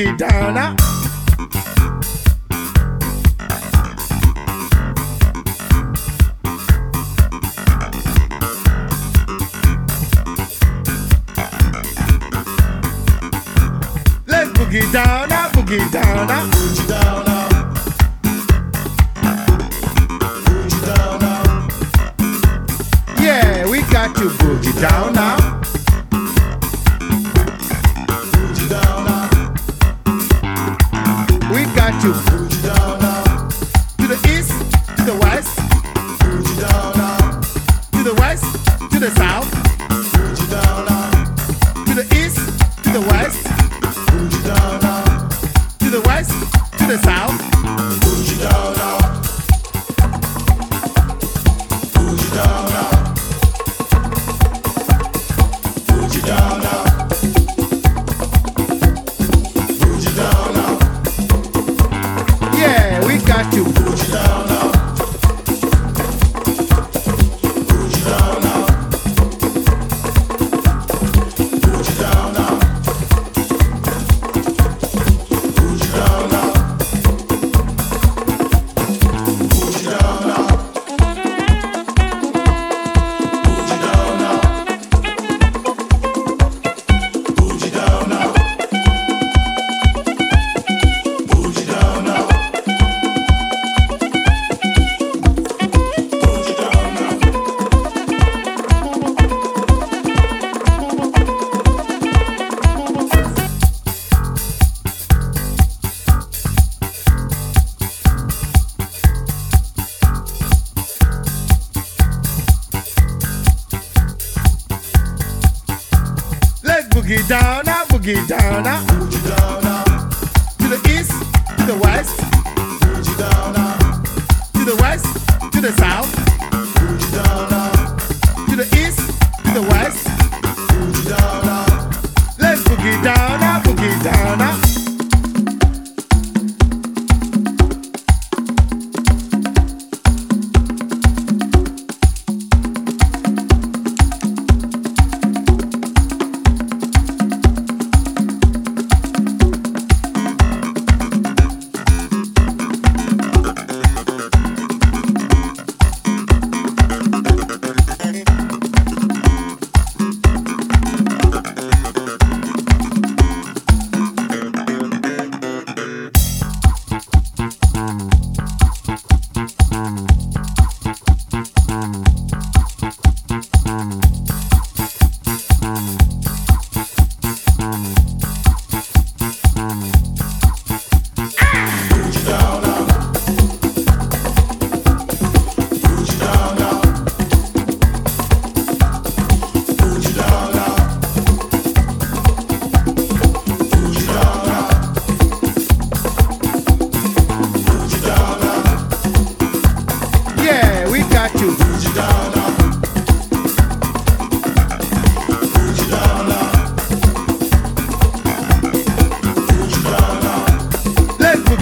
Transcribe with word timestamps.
Biggie 0.00 0.29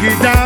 Yogi 0.01 0.17
Dad. 0.23 0.38